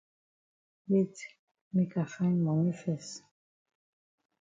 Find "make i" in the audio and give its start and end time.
1.73-2.05